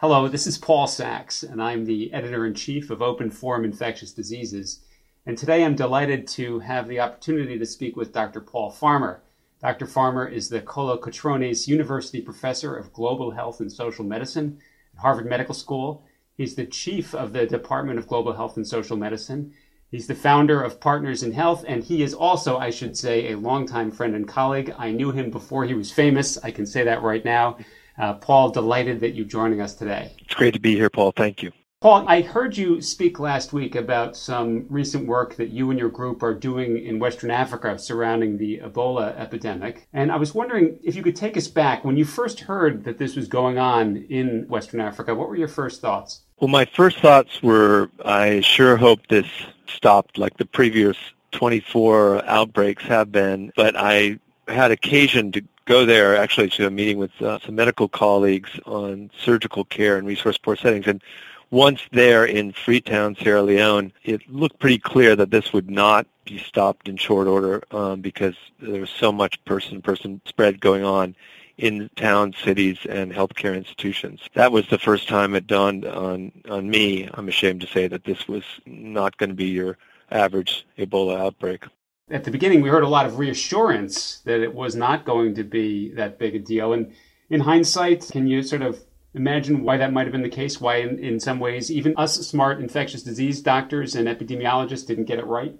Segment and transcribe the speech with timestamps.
[0.00, 4.14] Hello, this is Paul Sax, and I'm the editor in chief of Open Forum Infectious
[4.14, 4.80] Diseases.
[5.26, 8.40] And today I'm delighted to have the opportunity to speak with Dr.
[8.40, 9.20] Paul Farmer.
[9.60, 9.84] Dr.
[9.84, 14.58] Farmer is the Kolokotrones University Professor of Global Health and Social Medicine
[14.94, 16.02] at Harvard Medical School.
[16.34, 19.52] He's the chief of the Department of Global Health and Social Medicine.
[19.90, 23.36] He's the founder of Partners in Health, and he is also, I should say, a
[23.36, 24.74] longtime friend and colleague.
[24.78, 26.38] I knew him before he was famous.
[26.42, 27.58] I can say that right now.
[28.00, 30.14] Uh, Paul, delighted that you're joining us today.
[30.20, 31.12] It's great to be here, Paul.
[31.12, 31.52] Thank you.
[31.82, 35.88] Paul, I heard you speak last week about some recent work that you and your
[35.90, 39.86] group are doing in Western Africa surrounding the Ebola epidemic.
[39.92, 41.84] And I was wondering if you could take us back.
[41.84, 45.48] When you first heard that this was going on in Western Africa, what were your
[45.48, 46.22] first thoughts?
[46.38, 49.28] Well, my first thoughts were I sure hope this
[49.66, 50.96] stopped like the previous
[51.32, 56.98] 24 outbreaks have been, but I had occasion to go there actually to a meeting
[56.98, 60.86] with uh, some medical colleagues on surgical care and resource poor settings.
[60.86, 61.02] And
[61.50, 66.38] once there in Freetown, Sierra Leone, it looked pretty clear that this would not be
[66.38, 71.16] stopped in short order um, because there was so much person-to-person spread going on
[71.58, 74.20] in towns, cities, and healthcare institutions.
[74.34, 78.04] That was the first time it dawned on, on me, I'm ashamed to say, that
[78.04, 79.76] this was not going to be your
[80.10, 81.64] average Ebola outbreak.
[82.10, 85.44] At the beginning, we heard a lot of reassurance that it was not going to
[85.44, 86.72] be that big a deal.
[86.72, 86.92] And
[87.28, 88.80] in hindsight, can you sort of
[89.14, 90.60] imagine why that might have been the case?
[90.60, 95.20] Why, in, in some ways, even us smart infectious disease doctors and epidemiologists didn't get
[95.20, 95.54] it right?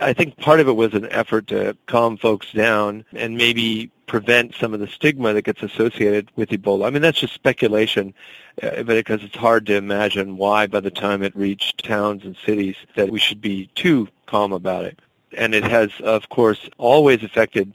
[0.00, 4.54] I think part of it was an effort to calm folks down and maybe prevent
[4.56, 6.86] some of the stigma that gets associated with Ebola.
[6.86, 8.12] I mean, that's just speculation,
[8.60, 12.76] uh, because it's hard to imagine why by the time it reached towns and cities
[12.96, 14.98] that we should be too calm about it.
[15.36, 17.74] And it has, of course, always affected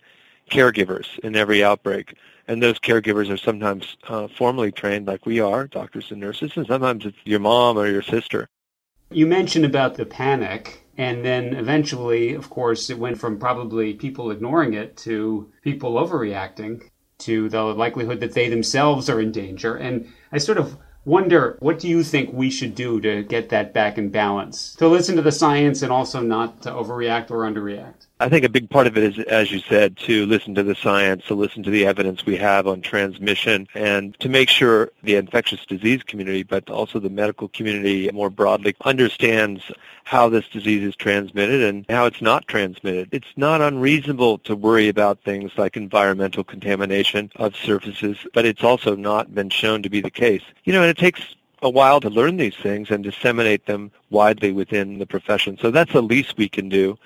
[0.50, 2.16] caregivers in every outbreak.
[2.48, 6.66] And those caregivers are sometimes uh, formally trained like we are, doctors and nurses, and
[6.66, 8.48] sometimes it's your mom or your sister.
[9.10, 14.32] You mentioned about the panic and then eventually, of course, it went from probably people
[14.32, 16.90] ignoring it to people overreacting
[17.20, 19.76] to the likelihood that they themselves are in danger.
[19.76, 23.74] And I sort of wonder what do you think we should do to get that
[23.74, 24.76] back in balance?
[24.76, 28.07] To listen to the science and also not to overreact or underreact?
[28.20, 30.74] I think a big part of it is, as you said, to listen to the
[30.74, 35.16] science, to listen to the evidence we have on transmission, and to make sure the
[35.16, 39.72] infectious disease community, but also the medical community more broadly, understands
[40.04, 43.08] how this disease is transmitted and how it's not transmitted.
[43.12, 48.96] It's not unreasonable to worry about things like environmental contamination of surfaces, but it's also
[48.96, 50.44] not been shown to be the case.
[50.64, 54.52] You know, and it takes a while to learn these things and disseminate them widely
[54.52, 55.58] within the profession.
[55.58, 56.98] So that's the least we can do.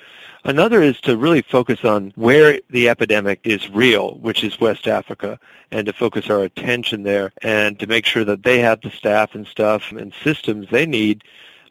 [0.44, 5.40] Another is to really focus on where the epidemic is real, which is West Africa,
[5.72, 9.36] and to focus our attention there and to make sure that they have the staff
[9.36, 11.24] and stuff and systems they need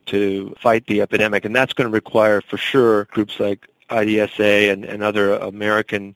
[0.07, 1.45] to fight the epidemic.
[1.45, 6.15] And that's going to require, for sure, groups like IDSA and, and other American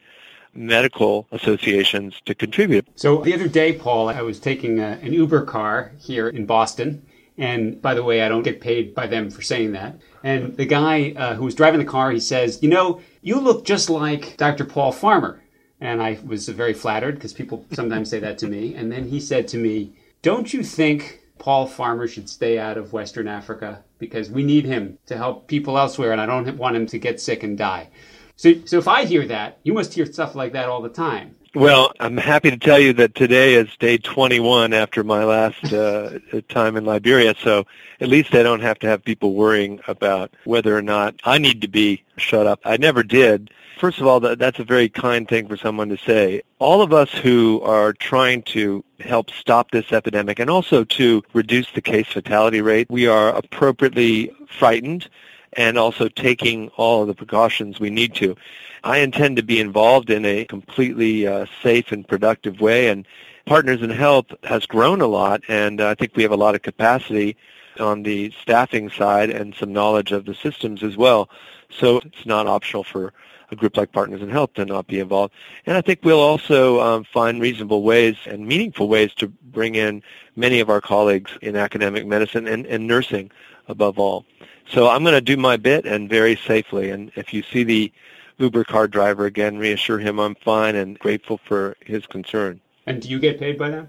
[0.55, 2.87] medical associations to contribute.
[2.95, 7.05] So the other day, Paul, I was taking a, an Uber car here in Boston.
[7.37, 9.99] And by the way, I don't get paid by them for saying that.
[10.23, 13.65] And the guy uh, who was driving the car, he says, You know, you look
[13.65, 14.65] just like Dr.
[14.65, 15.43] Paul Farmer.
[15.81, 18.75] And I was very flattered because people sometimes say that to me.
[18.75, 22.93] And then he said to me, Don't you think Paul Farmer should stay out of
[22.93, 23.83] Western Africa?
[23.99, 27.21] Because we need him to help people elsewhere, and I don't want him to get
[27.21, 27.91] sick and die.
[28.37, 31.37] So, so if I hear that, you must hear stuff like that all the time.
[31.55, 36.19] Well, I'm happy to tell you that today is day 21 after my last uh,
[36.49, 37.65] time in Liberia, so
[38.01, 41.63] at least I don't have to have people worrying about whether or not I need
[41.63, 42.59] to be shut up.
[42.65, 43.53] I never did.
[43.79, 46.43] First of all, that, that's a very kind thing for someone to say.
[46.59, 51.71] All of us who are trying to help stop this epidemic and also to reduce
[51.71, 55.09] the case fatality rate, we are appropriately frightened
[55.57, 58.37] and also taking all of the precautions we need to.
[58.83, 63.07] I intend to be involved in a completely uh, safe and productive way, and
[63.47, 66.63] Partners in Health has grown a lot, and I think we have a lot of
[66.63, 67.37] capacity
[67.79, 71.29] on the staffing side and some knowledge of the systems as well.
[71.71, 73.13] So it's not optional for
[73.51, 75.35] a group like Partners in Health to not be involved.
[75.67, 80.03] And I think we'll also um, find reasonable ways and meaningful ways to bring in
[80.37, 83.31] many of our colleagues in academic medicine and, and nursing
[83.69, 84.25] above all.
[84.69, 86.91] So I'm going to do my bit and very safely.
[86.91, 87.93] And if you see the
[88.39, 92.61] Uber car driver again, reassure him I'm fine and grateful for his concern.
[92.87, 93.89] And do you get paid by them?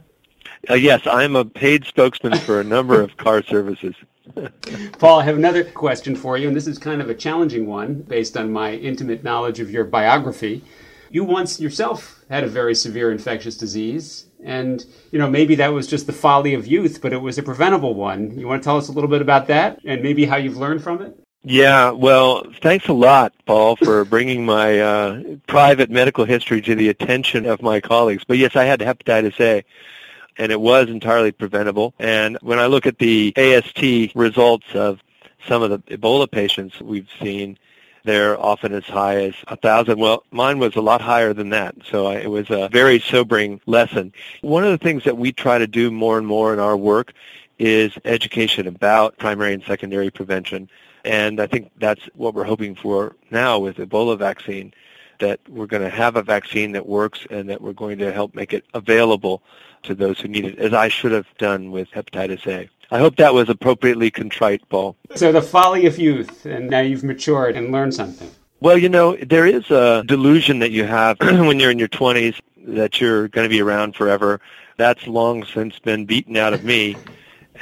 [0.70, 3.96] Uh, yes, I'm a paid spokesman for a number of car services.
[5.00, 7.96] Paul, I have another question for you, and this is kind of a challenging one
[8.02, 10.64] based on my intimate knowledge of your biography.
[11.12, 15.88] You once yourself had a very severe infectious disease, And, you know, maybe that was
[15.88, 18.38] just the folly of youth, but it was a preventable one.
[18.38, 20.84] You want to tell us a little bit about that and maybe how you've learned
[20.84, 21.20] from it?
[21.48, 26.90] Yeah, well, thanks a lot, Paul, for bringing my uh, private medical history to the
[26.90, 28.24] attention of my colleagues.
[28.24, 29.64] But yes, I had hepatitis A,
[30.38, 31.94] and it was entirely preventable.
[32.00, 35.02] And when I look at the AST results of
[35.48, 37.60] some of the Ebola patients we've seen,
[38.06, 40.00] they're often as high as a thousand.
[40.00, 43.60] Well, mine was a lot higher than that, so I, it was a very sobering
[43.66, 44.14] lesson.
[44.42, 47.14] One of the things that we try to do more and more in our work
[47.60, 50.70] is education about primary and secondary prevention.
[51.04, 54.74] And I think that's what we're hoping for now with Ebola vaccine,
[55.20, 58.36] that we're going to have a vaccine that works and that we're going to help
[58.36, 59.42] make it available
[59.84, 62.70] to those who need it, as I should have done with hepatitis A.
[62.92, 64.96] I hope that was appropriately contrite, Paul.
[65.16, 68.30] So the folly of youth, and now you've matured and learned something.
[68.60, 72.40] Well, you know, there is a delusion that you have when you're in your 20s
[72.68, 74.40] that you're going to be around forever.
[74.78, 76.96] That's long since been beaten out of me.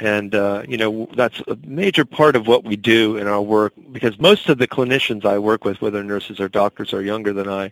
[0.00, 3.72] And, uh, you know, that's a major part of what we do in our work
[3.92, 7.48] because most of the clinicians I work with, whether nurses or doctors, are younger than
[7.48, 7.70] I.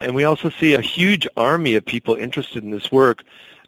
[0.00, 3.24] And we also see a huge army of people interested in this work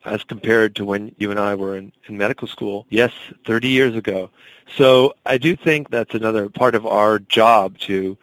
[0.08, 3.12] as compared to when you and I were in, in medical school, yes,
[3.46, 4.30] 30 years ago.
[4.76, 8.16] So I do think that's another part of our job to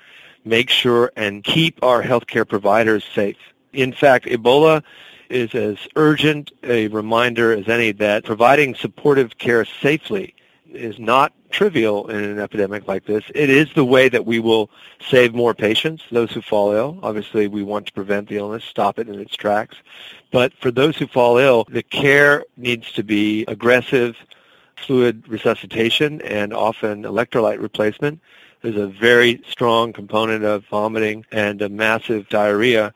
[0.43, 3.37] make sure and keep our healthcare providers safe.
[3.73, 4.83] In fact, Ebola
[5.29, 10.35] is as urgent a reminder as any that providing supportive care safely
[10.71, 13.23] is not trivial in an epidemic like this.
[13.33, 14.69] It is the way that we will
[15.09, 16.99] save more patients, those who fall ill.
[17.01, 19.77] Obviously, we want to prevent the illness, stop it in its tracks.
[20.31, 24.17] But for those who fall ill, the care needs to be aggressive
[24.75, 28.19] fluid resuscitation and often electrolyte replacement.
[28.61, 32.93] There's a very strong component of vomiting and a massive diarrhea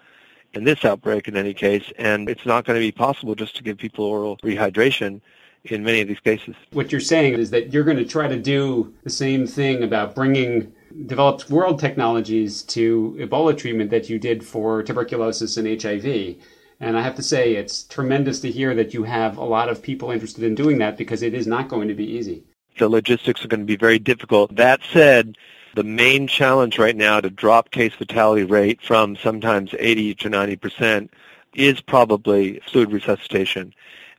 [0.53, 3.63] in this outbreak in any case, and it's not going to be possible just to
[3.63, 5.21] give people oral rehydration
[5.65, 6.55] in many of these cases.
[6.71, 10.15] What you're saying is that you're going to try to do the same thing about
[10.15, 10.71] bringing
[11.05, 16.35] developed world technologies to Ebola treatment that you did for tuberculosis and HIV.
[16.79, 19.81] And I have to say, it's tremendous to hear that you have a lot of
[19.81, 22.43] people interested in doing that because it is not going to be easy.
[22.77, 24.55] The logistics are going to be very difficult.
[24.55, 25.35] That said,
[25.75, 30.55] the main challenge right now to drop case fatality rate from sometimes 80 to 90
[30.55, 31.13] percent
[31.53, 33.73] is probably fluid resuscitation.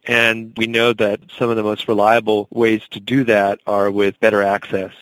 [0.05, 4.19] And we know that some of the most reliable ways to do that are with
[4.20, 4.93] better access.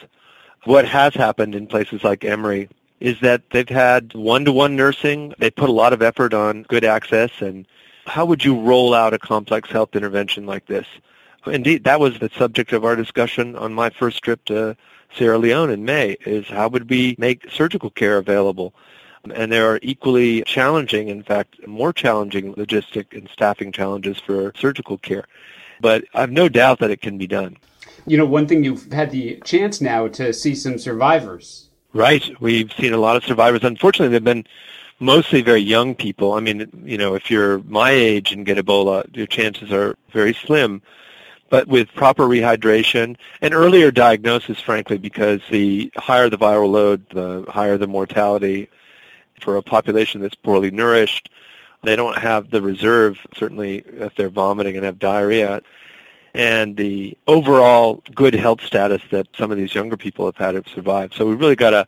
[0.64, 2.68] What has happened in places like Emory
[3.00, 5.32] is that they've had one-to-one nursing.
[5.38, 7.30] They put a lot of effort on good access.
[7.40, 7.64] And
[8.06, 10.86] how would you roll out a complex health intervention like this?
[11.46, 14.76] Indeed, that was the subject of our discussion on my first trip to
[15.16, 18.74] Sierra Leone in May, is how would we make surgical care available?
[19.34, 24.98] And there are equally challenging, in fact, more challenging logistic and staffing challenges for surgical
[24.98, 25.24] care.
[25.80, 27.56] But I have no doubt that it can be done.
[28.06, 31.68] You know, one thing you've had the chance now to see some survivors.
[31.92, 32.24] Right.
[32.40, 33.64] We've seen a lot of survivors.
[33.64, 34.46] Unfortunately, they've been
[35.00, 36.32] mostly very young people.
[36.32, 40.34] I mean, you know, if you're my age and get Ebola, your chances are very
[40.34, 40.82] slim.
[41.50, 47.46] But with proper rehydration and earlier diagnosis, frankly, because the higher the viral load, the
[47.48, 48.68] higher the mortality
[49.40, 51.30] for a population that's poorly nourished.
[51.84, 55.62] They don't have the reserve, certainly if they're vomiting and have diarrhea,
[56.34, 60.68] and the overall good health status that some of these younger people have had have
[60.68, 61.14] survived.
[61.14, 61.86] So we really got to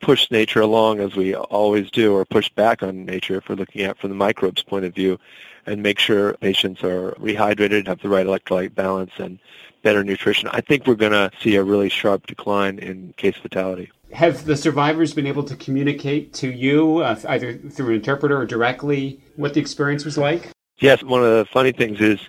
[0.00, 3.82] push nature along as we always do, or push back on nature if we're looking
[3.82, 5.18] at from the microbes point of view,
[5.66, 9.38] and make sure patients are rehydrated, have the right electrolyte balance, and
[9.82, 10.48] better nutrition.
[10.52, 13.90] I think we're going to see a really sharp decline in case fatality.
[14.12, 18.46] Have the survivors been able to communicate to you, uh, either through an interpreter or
[18.46, 20.50] directly, what the experience was like?
[20.78, 22.20] Yes, one of the funny things is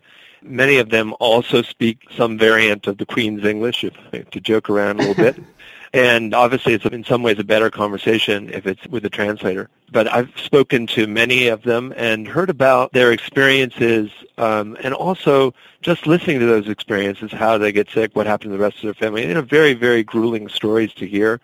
[0.41, 4.99] many of them also speak some variant of the Queen's English, if, to joke around
[4.99, 5.43] a little bit.
[5.93, 9.69] And obviously, it's in some ways a better conversation if it's with a translator.
[9.91, 15.53] But I've spoken to many of them and heard about their experiences, um, and also
[15.81, 18.83] just listening to those experiences, how they get sick, what happened to the rest of
[18.83, 19.25] their family.
[19.25, 21.41] You know, very, very grueling stories to hear.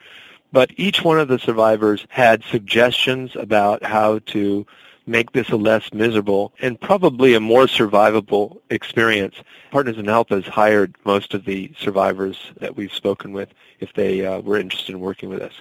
[0.55, 4.65] But each one of the survivors had suggestions about how to
[5.05, 9.35] make this a less miserable and probably a more survivable experience.
[9.71, 13.49] Partners in Health has hired most of the survivors that we've spoken with
[13.81, 15.51] if they uh, were interested in working with us.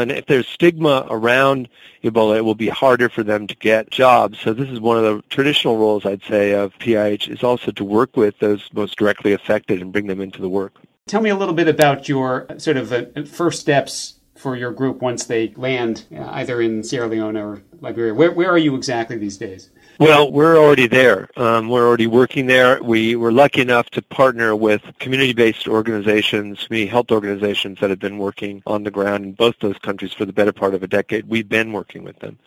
[0.00, 1.68] And if there's stigma around
[2.02, 4.40] Ebola, it will be harder for them to get jobs.
[4.40, 7.84] So this is one of the traditional roles, I'd say, of PIH is also to
[7.84, 10.74] work with those most directly affected and bring them into the work.
[11.06, 15.02] Tell me a little bit about your sort of uh, first steps for your group
[15.02, 18.14] once they land uh, either in Sierra Leone or Liberia.
[18.14, 19.70] Where, where are you exactly these days?
[19.98, 21.30] Well, we're already there.
[21.38, 22.82] Um, we're already working there.
[22.82, 28.18] We were lucky enough to partner with community-based organizations, community health organizations that have been
[28.18, 31.26] working on the ground in both those countries for the better part of a decade.
[31.26, 32.38] We've been working with them.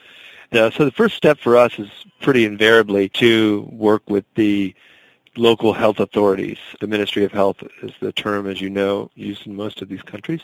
[0.52, 1.90] So the first step for us is
[2.22, 4.76] pretty invariably to work with the
[5.36, 6.58] local health authorities.
[6.82, 10.02] The Ministry of Health is the term, as you know, used in most of these
[10.02, 10.42] countries.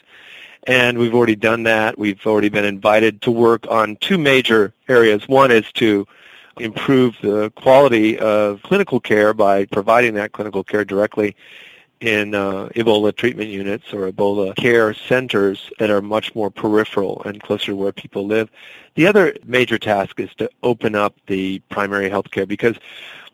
[0.68, 1.98] And we've already done that.
[1.98, 5.28] We've already been invited to work on two major areas.
[5.28, 6.08] One is to
[6.60, 11.36] improve the quality of clinical care by providing that clinical care directly
[12.02, 17.42] in uh, Ebola treatment units or Ebola care centers that are much more peripheral and
[17.42, 18.50] closer to where people live.
[18.96, 22.76] The other major task is to open up the primary health care because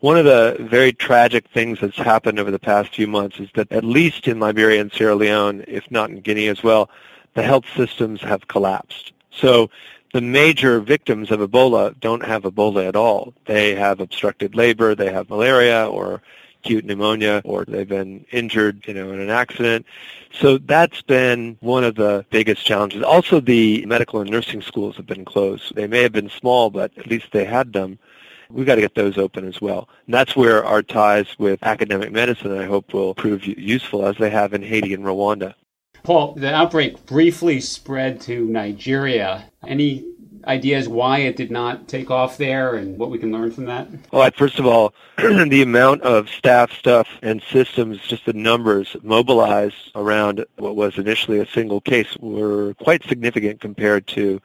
[0.00, 3.70] one of the very tragic things that's happened over the past few months is that
[3.70, 6.90] at least in Liberia and Sierra Leone, if not in Guinea as well,
[7.34, 9.12] the health systems have collapsed.
[9.30, 9.70] So
[10.12, 13.32] the major victims of Ebola don't have Ebola at all.
[13.46, 16.22] They have obstructed labor, they have malaria or
[16.62, 19.84] acute pneumonia, or they've been injured, you know, in an accident.
[20.32, 23.02] So that's been one of the biggest challenges.
[23.02, 25.74] Also, the medical and nursing schools have been closed.
[25.74, 27.98] They may have been small, but at least they had them.
[28.48, 29.88] We've got to get those open as well.
[30.06, 34.30] And that's where our ties with academic medicine, I hope, will prove useful, as they
[34.30, 35.54] have in Haiti and Rwanda.
[36.02, 39.44] Paul, the outbreak briefly spread to Nigeria.
[39.66, 40.04] Any
[40.44, 43.86] ideas why it did not take off there and what we can learn from that?
[44.10, 49.92] Well, first of all, the amount of staff stuff and systems, just the numbers mobilized
[49.94, 54.40] around what was initially a single case were quite significant compared to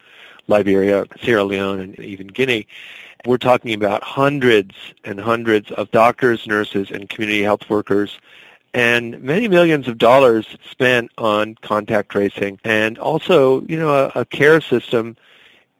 [0.47, 2.67] Liberia, Sierra Leone, and even Guinea.
[3.25, 8.19] We're talking about hundreds and hundreds of doctors, nurses, and community health workers
[8.73, 14.25] and many millions of dollars spent on contact tracing and also, you know, a, a,
[14.25, 15.15] care system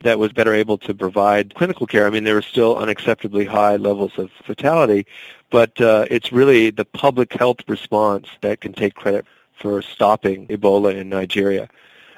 [0.01, 2.07] that was better able to provide clinical care.
[2.07, 5.05] I mean, there were still unacceptably high levels of fatality,
[5.49, 10.95] but uh, it's really the public health response that can take credit for stopping Ebola
[10.95, 11.67] in Nigeria.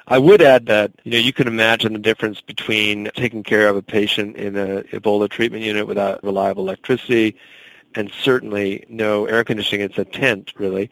[0.07, 3.75] I would add that you know you can imagine the difference between taking care of
[3.75, 7.35] a patient in an Ebola treatment unit without reliable electricity
[7.95, 9.85] and certainly no air conditioning.
[9.85, 10.89] It's a tent, really,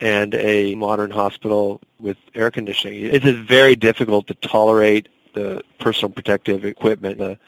[0.00, 3.04] and a modern hospital with air conditioning.
[3.04, 7.38] It is very difficult to tolerate the personal protective equipment, the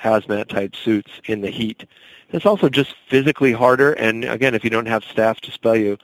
[0.00, 1.86] hazmat type suits in the heat.
[2.30, 5.98] It's also just physically harder, and again, if you don't have staff to spell you,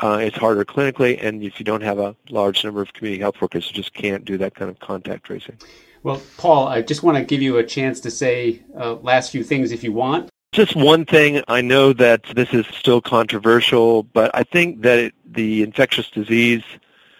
[0.00, 3.40] uh, it's harder clinically, and if you don't have a large number of community health
[3.40, 5.58] workers, you just can't do that kind of contact tracing.
[6.02, 9.44] Well, Paul, I just want to give you a chance to say uh, last few
[9.44, 10.30] things if you want.
[10.60, 15.14] Just one thing, I know that this is still controversial, but I think that it,
[15.24, 16.62] the infectious disease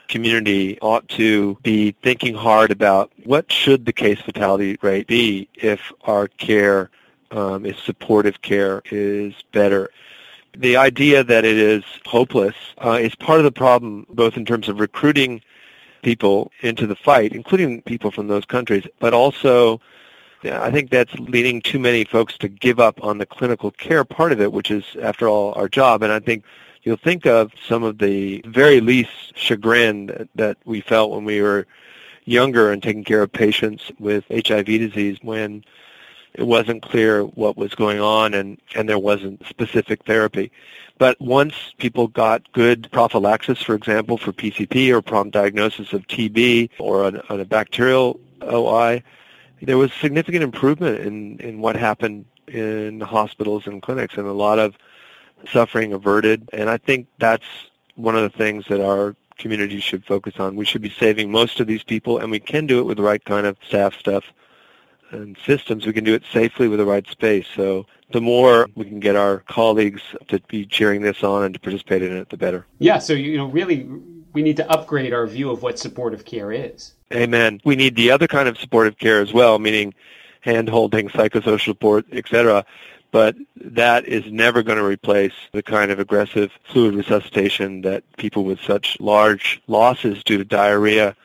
[0.08, 5.90] community ought to be thinking hard about what should the case fatality rate be if
[6.02, 6.90] our care,
[7.30, 9.88] um, if supportive care is better.
[10.54, 14.68] The idea that it is hopeless uh, is part of the problem, both in terms
[14.68, 15.40] of recruiting
[16.02, 19.80] people into the fight, including people from those countries, but also
[20.44, 24.32] I think that's leading too many folks to give up on the clinical care part
[24.32, 26.02] of it, which is, after all, our job.
[26.02, 26.44] And I think
[26.82, 31.66] you'll think of some of the very least chagrin that, we felt when we were
[32.24, 35.64] younger and taking care of patients with HIV disease when
[36.34, 40.50] it wasn't clear what was going on and, and there wasn't specific therapy.
[40.98, 46.70] But once people got good prophylaxis, for example, for PCP or prompt diagnosis of TB
[46.78, 49.02] or on, on a bacterial OI,
[49.62, 54.58] there was significant improvement in, in what happened in hospitals and clinics and a lot
[54.58, 54.76] of
[55.50, 56.48] suffering averted.
[56.52, 57.44] And I think that's
[57.94, 60.56] one of the things that our community should focus on.
[60.56, 63.02] We should be saving most of these people, and we can do it with the
[63.02, 64.24] right kind of staff stuff
[65.10, 65.86] and systems.
[65.86, 67.46] We can do it safely with the right space.
[67.56, 71.60] So the more we can get our colleagues to be cheering this on and to
[71.60, 72.66] participate in it, the better.
[72.78, 73.88] Yeah, so you know, really,
[74.32, 76.94] we need to upgrade our view of what supportive care is.
[77.12, 77.60] Amen.
[77.64, 79.94] We need the other kind of supportive care as well, meaning
[80.42, 82.64] hand-holding, psychosocial support, etc.
[83.10, 88.44] But that is never going to replace the kind of aggressive fluid resuscitation that people
[88.44, 91.16] with such large losses due to diarrhea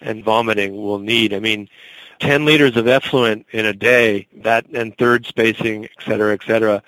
[0.00, 1.34] and vomiting will need.
[1.34, 1.68] I mean,
[2.20, 6.82] 10 liters of effluent in a day, that and third spacing, et cetera, et cetera,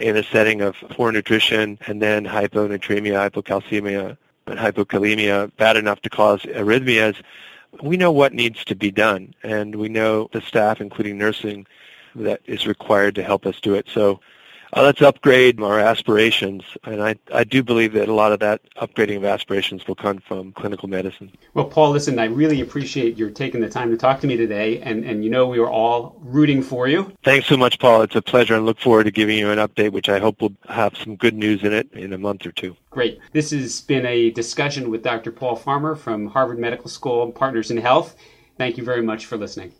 [0.00, 4.16] in a setting of poor nutrition and then hyponatremia, hypocalcemia,
[4.46, 7.16] and hypokalemia, bad enough to cause arrhythmias,
[7.82, 11.66] we know what needs to be done, and we know the staff, including nursing,
[12.14, 13.88] that is required to help us do it.
[13.92, 14.20] So
[14.72, 18.60] Uh, let's upgrade our aspirations, and I, I do believe that a lot of that
[18.76, 21.32] upgrading of aspirations will come from clinical medicine.
[21.54, 24.80] Well, Paul, listen, I really appreciate your taking the time to talk to me today,
[24.80, 27.12] and, and you know we are all rooting for you.
[27.24, 28.02] Thanks so much, Paul.
[28.02, 30.54] It's a pleasure, and look forward to giving you an update, which I hope will
[30.68, 32.76] have some good news in it in a month or two.
[32.90, 33.18] Great.
[33.32, 35.32] This has been a discussion with Dr.
[35.32, 38.14] Paul Farmer from Harvard Medical School Partners in Health.
[38.56, 39.72] Thank you very much for listening.